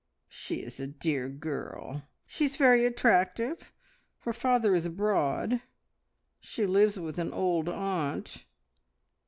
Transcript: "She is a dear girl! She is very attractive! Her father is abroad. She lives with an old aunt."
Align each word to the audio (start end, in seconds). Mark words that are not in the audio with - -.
"She 0.29 0.63
is 0.63 0.79
a 0.79 0.87
dear 0.87 1.29
girl! 1.29 2.01
She 2.25 2.45
is 2.45 2.55
very 2.55 2.87
attractive! 2.87 3.71
Her 4.21 4.33
father 4.33 4.73
is 4.73 4.87
abroad. 4.87 5.61
She 6.39 6.65
lives 6.65 6.97
with 6.97 7.19
an 7.19 7.31
old 7.31 7.69
aunt." 7.69 8.45